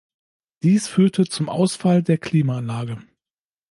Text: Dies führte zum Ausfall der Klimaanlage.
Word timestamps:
Dies 0.63 0.87
führte 0.87 1.27
zum 1.27 1.47
Ausfall 1.47 2.01
der 2.01 2.17
Klimaanlage. 2.17 3.03